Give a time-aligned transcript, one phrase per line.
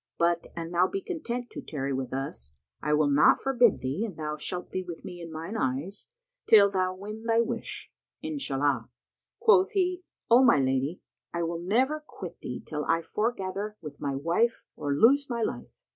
[0.17, 4.17] But an thou be content to tarry with us, I will not forbid thee and
[4.17, 6.07] thou shalt be with me in mine eye,[FN#128]
[6.47, 7.91] till thou win thy wish,
[8.23, 8.89] Inshallah!"
[9.39, 11.01] Quoth he, "O my lady,
[11.35, 15.83] I will never quit thee till I foregather with my wife or lose my life!"